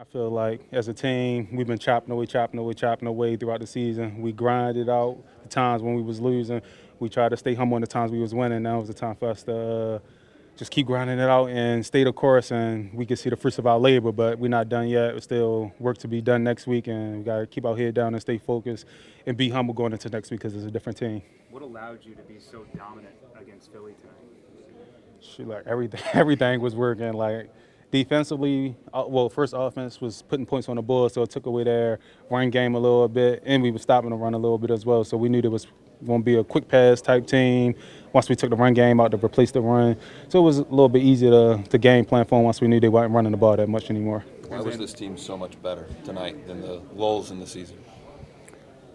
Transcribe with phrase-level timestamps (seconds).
[0.00, 3.60] I feel like as a team, we've been chopping away, chopping away, chopping away throughout
[3.60, 4.22] the season.
[4.22, 6.62] We grinded out the times when we was losing.
[7.00, 8.62] We tried to stay humble in the times we was winning.
[8.62, 9.98] Now was the time for us to uh,
[10.56, 13.58] just keep grinding it out and stay the course, and we can see the fruits
[13.58, 14.10] of our labor.
[14.10, 15.08] But we're not done yet.
[15.08, 17.92] There's still work to be done next week, and we got to keep our head
[17.92, 18.86] down and stay focused
[19.26, 21.20] and be humble going into next week because it's a different team.
[21.50, 24.16] What allowed you to be so dominant against Philly tonight?
[25.20, 27.12] Shoot, like everything, everything was working.
[27.12, 27.50] Like
[27.90, 31.64] defensively, uh, well, first offense was putting points on the board, so it took away
[31.64, 31.98] their
[32.30, 34.86] run game a little bit, and we were stopping the run a little bit as
[34.86, 35.04] well.
[35.04, 35.66] So we knew there was
[36.06, 37.74] going to be a quick pass type team
[38.12, 39.96] once we took the run game out to replace the run.
[40.28, 42.68] So it was a little bit easier to, to game plan for them once we
[42.68, 44.24] knew they weren't running the ball that much anymore.
[44.48, 47.78] Why was this team so much better tonight than the lulls in the season?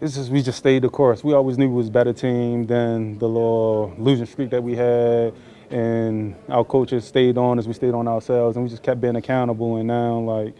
[0.00, 1.22] It's just we just stayed the course.
[1.22, 4.74] We always knew we was a better team than the little losing streak that we
[4.74, 5.34] had
[5.70, 9.16] and our coaches stayed on as we stayed on ourselves, and we just kept being
[9.16, 9.76] accountable.
[9.76, 10.54] And now, like,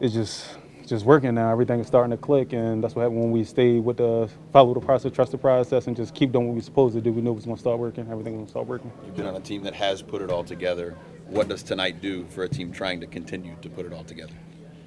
[0.00, 1.50] it's just just working now.
[1.50, 4.74] Everything is starting to click, and that's what happened when we stayed with the follow
[4.74, 7.12] the process, trust the process, and just keep doing what we are supposed to do.
[7.12, 8.08] We knew it was going to start working.
[8.10, 8.92] Everything was going to start working.
[9.06, 10.96] You've been on a team that has put it all together.
[11.28, 14.34] What does tonight do for a team trying to continue to put it all together?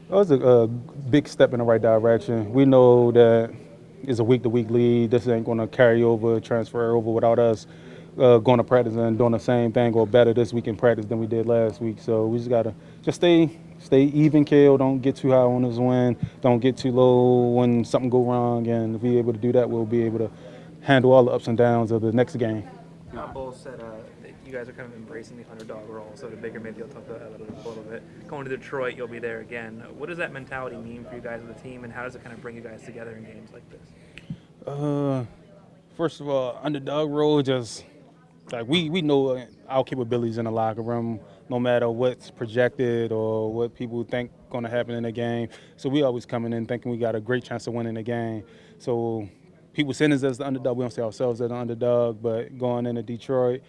[0.10, 2.52] It was a, a big step in the right direction.
[2.52, 3.54] We know that
[4.02, 5.12] it's a week-to-week lead.
[5.12, 7.66] This ain't going to carry over, transfer over without us
[8.18, 11.06] uh, going to practice and doing the same thing or better this week in practice
[11.06, 11.98] than we did last week.
[12.00, 14.78] So we just gotta just stay stay even kill.
[14.78, 16.18] Don't get too high on this win.
[16.42, 18.68] Don't get too low when something go wrong.
[18.68, 20.32] And if we're able to do that, we'll be able to
[20.82, 22.68] handle all the ups and downs of the next game.
[23.14, 23.28] Yeah.
[23.28, 26.12] Bowles said uh, you guys are kind of embracing the underdog role.
[26.16, 28.28] So the bigger, maybe you'll talk about that a little, a little bit.
[28.28, 29.84] Going to Detroit, you'll be there again.
[29.98, 32.24] What does that mentality mean for you guys as a team, and how does it
[32.24, 34.68] kind of bring you guys together in games like this?
[34.68, 35.26] Uh,
[35.96, 37.84] first of all, underdog role just
[38.54, 43.12] like we we know uh, our capabilities in the locker room, no matter what's projected
[43.12, 45.50] or what people think going to happen in the game.
[45.76, 48.44] So we always coming in thinking we got a great chance of winning the game.
[48.78, 49.28] So
[49.74, 50.78] people send us as the underdog.
[50.78, 53.62] We don't see ourselves as the underdog, but going into Detroit,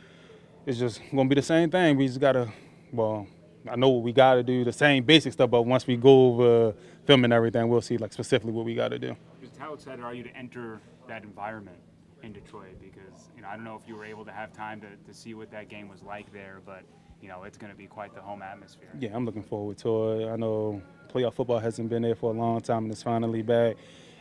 [0.66, 1.96] it's just going to be the same thing.
[1.96, 2.52] We just got to,
[2.92, 3.26] well,
[3.66, 6.26] I know what we got to do, the same basic stuff, but once we go
[6.26, 6.74] over
[7.06, 9.16] filming everything, we'll see like specifically what we got to do.
[9.40, 11.78] Just how excited are you to enter that environment?
[12.24, 14.80] In Detroit because you know I don't know if you were able to have time
[14.80, 16.82] to, to see what that game was like there, but
[17.20, 18.90] you know it's going to be quite the home atmosphere.
[18.98, 20.32] Yeah, I'm looking forward to it.
[20.32, 20.82] I know
[21.12, 23.76] playoff football hasn't been there for a long time, and it's finally back.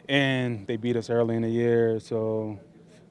[0.09, 2.59] And they beat us early in the year, so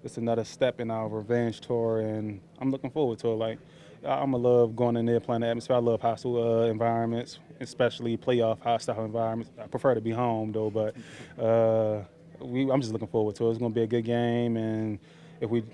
[0.05, 3.37] it's another step in our revenge tour, and I'm looking forward to it.
[3.37, 3.59] Like
[4.07, 5.77] I'm a love going in there playing the atmosphere.
[5.77, 9.51] I love hostile uh, environments, especially playoff hostile environments.
[9.59, 10.95] I prefer to be home though, but.
[11.43, 12.05] Uh,
[12.45, 13.51] we, I'm just looking forward to it.
[13.51, 14.99] It's going to be a good game, and
[15.41, 15.65] if we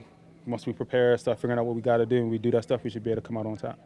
[0.46, 2.62] once we prepare, start figuring out what we got to do, and we do that
[2.62, 3.78] stuff, we should be able to come out on top.